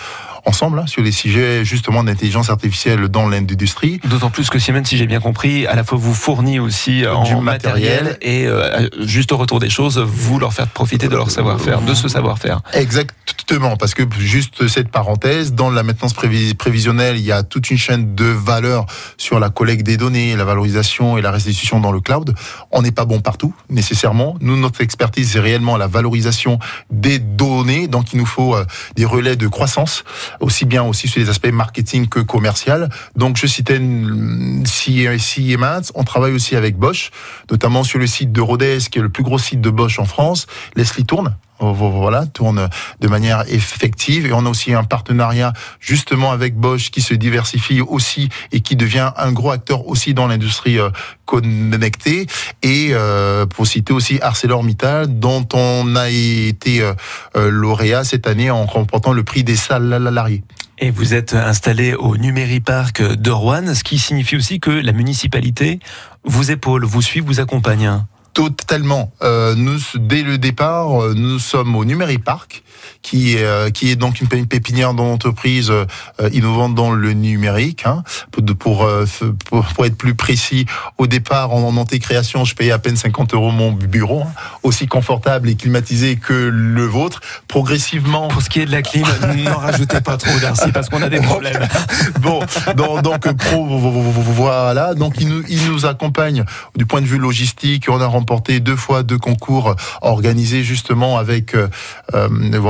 [0.47, 3.99] ensemble hein, sur les sujets justement d'intelligence artificielle dans l'industrie.
[4.05, 7.23] D'autant plus que Siemens, si j'ai bien compris, à la fois vous fournit aussi en
[7.23, 8.17] Du matériel, matériel.
[8.21, 11.93] et euh, juste au retour des choses, vous leur faites profiter de leur savoir-faire, de
[11.93, 12.61] ce savoir-faire.
[12.73, 17.69] Exactement, parce que juste cette parenthèse, dans la maintenance prévis- prévisionnelle, il y a toute
[17.69, 18.85] une chaîne de valeur
[19.17, 22.33] sur la collecte des données, la valorisation et la restitution dans le cloud.
[22.71, 24.35] On n'est pas bon partout, nécessairement.
[24.41, 29.05] Nous, notre expertise, c'est réellement la valorisation des données, donc il nous faut euh, des
[29.05, 30.03] relais de croissance,
[30.39, 32.89] aussi bien aussi sur les aspects marketing que commercial.
[33.15, 37.11] Donc je citais euh, Siemens, on travaille aussi avec Bosch,
[37.49, 40.05] notamment sur le site de Rodez, qui est le plus gros site de Bosch en
[40.05, 40.47] France.
[40.75, 44.25] Leslie tourne, voilà, tourne de manière effective.
[44.25, 48.75] Et on a aussi un partenariat justement avec Bosch qui se diversifie aussi et qui
[48.75, 50.89] devient un gros acteur aussi dans l'industrie euh,
[51.27, 52.25] connectée.
[52.63, 56.93] Et euh, pour citer aussi ArcelorMittal, dont on a été euh,
[57.35, 60.43] euh, lauréat cette année en remportant le prix des salariés.
[60.79, 65.79] Et vous êtes installé au Numériparc de Rouen, ce qui signifie aussi que la municipalité
[66.23, 68.03] vous épaule, vous suit, vous accompagne.
[68.37, 69.11] Totalement.
[69.23, 72.61] Euh, nous, dès le départ, euh, nous sommes au Numériparc,
[73.01, 75.85] qui est, euh, qui est donc une, pépinière d'entreprise euh,
[76.31, 77.85] innovante dans le numérique.
[77.85, 79.05] Hein, pour, pour, euh,
[79.45, 80.65] pour, être plus précis,
[80.97, 84.31] au départ, en, en antécréation, je payais à peine 50 euros mon bureau, hein,
[84.63, 87.21] aussi confortable et climatisé que le vôtre.
[87.47, 89.05] Progressivement, Pour ce qui est de la clim,
[89.43, 91.67] n'en rajoutez pas trop, Darcy, parce qu'on a des problèmes.
[92.19, 92.39] bon,
[92.75, 94.93] donc, donc pro, voilà.
[94.93, 96.43] Donc il nous, il nous accompagne
[96.75, 97.87] du point de vue logistique.
[97.89, 101.67] On a remporté deux fois deux concours organisés justement avec, euh,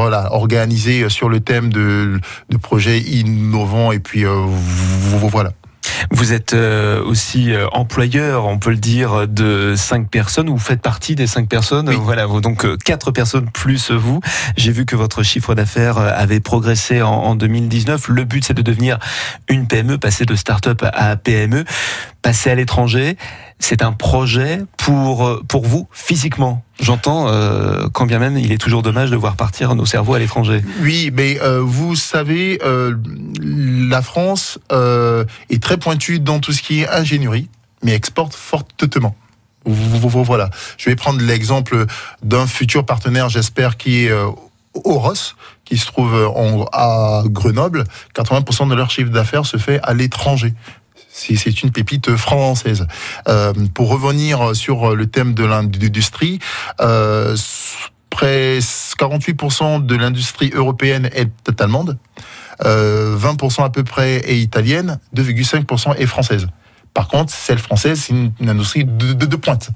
[0.09, 3.91] voilà, organisés sur le thème de, de projets innovants.
[3.91, 4.45] Et puis euh,
[5.29, 5.51] voilà.
[6.11, 10.47] Vous êtes euh, aussi euh, employeur, on peut le dire, de cinq personnes.
[10.49, 11.89] Vous faites partie des cinq personnes.
[11.89, 11.97] Oui.
[12.01, 14.21] Voilà, vous- donc euh, quatre personnes plus vous.
[14.55, 18.07] J'ai vu que votre chiffre d'affaires euh, avait progressé en 2019.
[18.09, 18.99] Le but, c'est de devenir
[19.49, 21.65] une PME, passer de start-up à PME,
[22.21, 23.17] passer à l'étranger.
[23.59, 26.63] C'est un projet pour euh, pour vous physiquement.
[26.79, 30.19] J'entends, euh, quand bien même, il est toujours dommage de voir partir nos cerveaux à
[30.19, 30.63] l'étranger.
[30.81, 32.59] Oui, mais euh, vous savez,
[33.41, 37.49] la France est très pointue dans tout ce qui est ingénierie,
[37.83, 39.15] mais exporte fortement.
[39.65, 40.49] Voilà.
[40.77, 41.87] Je vais prendre l'exemple
[42.23, 44.11] d'un futur partenaire, j'espère, qui est
[44.85, 45.13] Oros,
[45.65, 47.83] qui se trouve en, à Grenoble.
[48.15, 50.53] 80% de leur chiffre d'affaires se fait à l'étranger.
[51.17, 52.85] C'est une pépite française.
[53.27, 56.39] Euh, pour revenir sur le thème de l'industrie,
[56.79, 57.35] euh,
[58.09, 61.97] près 48% de l'industrie européenne est allemande,
[62.65, 66.47] euh, 20% à peu près est italienne, 2,5% est française.
[66.93, 69.69] Par contre, celle française, c'est une, une industrie de, de, de pointe.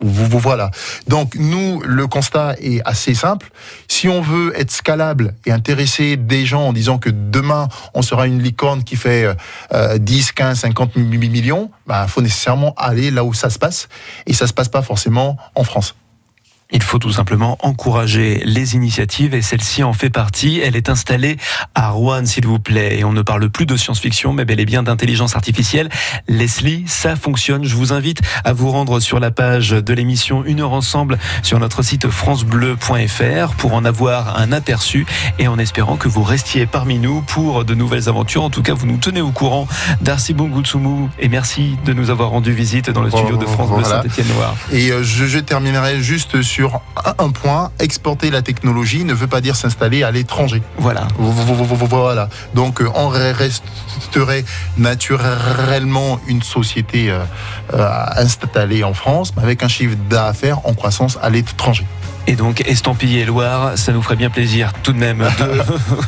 [0.00, 0.70] Vous, vous voilà.
[1.08, 3.50] Donc nous, le constat est assez simple.
[3.88, 8.26] Si on veut être scalable et intéresser des gens en disant que demain on sera
[8.26, 9.34] une licorne qui fait
[9.72, 13.88] euh, 10, 15, 50 mi- millions, bah faut nécessairement aller là où ça se passe
[14.26, 15.94] et ça se passe pas forcément en France.
[16.72, 20.60] Il faut tout simplement encourager les initiatives et celle-ci en fait partie.
[20.60, 21.36] Elle est installée
[21.76, 22.98] à Rouen, s'il vous plaît.
[22.98, 25.88] Et on ne parle plus de science-fiction, mais bel et bien d'intelligence artificielle.
[26.26, 27.64] Leslie, ça fonctionne.
[27.64, 31.60] Je vous invite à vous rendre sur la page de l'émission Une heure ensemble sur
[31.60, 35.06] notre site francebleu.fr pour en avoir un aperçu
[35.38, 38.42] et en espérant que vous restiez parmi nous pour de nouvelles aventures.
[38.42, 39.68] En tout cas, vous nous tenez au courant.
[40.00, 43.82] Darcy Bongutsumu et merci de nous avoir rendu visite dans le studio de France Bleu
[43.82, 44.02] Voilà.
[44.02, 44.56] Saint-Étienne-Loire.
[44.72, 47.70] Et euh, je, je terminerai juste sur un, un point.
[47.78, 50.62] Exporter la technologie ne veut pas dire s'installer à l'étranger.
[50.78, 51.06] Voilà.
[51.18, 52.28] Voilà.
[52.54, 54.44] Donc euh, on resterait
[54.76, 57.20] naturellement une société euh,
[57.74, 61.86] euh, installée en France, mais avec un chiffre d'affaires en croissance à l'étranger.
[62.26, 65.62] Et donc, estampillé Loire, ça nous ferait bien plaisir tout de même de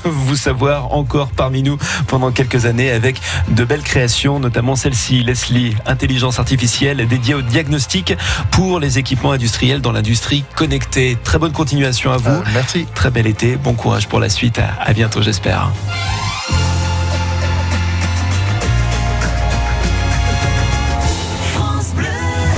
[0.09, 5.77] vous savoir encore parmi nous pendant quelques années avec de belles créations, notamment celle-ci, Leslie,
[5.87, 8.15] intelligence artificielle dédiée au diagnostic
[8.51, 11.17] pour les équipements industriels dans l'industrie connectée.
[11.23, 12.31] Très bonne continuation à vous.
[12.31, 12.87] Euh, merci.
[12.95, 14.59] Très bel été, bon courage pour la suite.
[14.59, 15.71] À, à bientôt, j'espère.